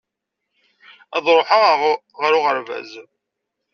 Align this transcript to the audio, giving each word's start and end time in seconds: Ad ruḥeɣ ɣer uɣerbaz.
Ad 1.15 1.25
ruḥeɣ 1.35 1.81
ɣer 2.21 2.31
uɣerbaz. 2.37 2.91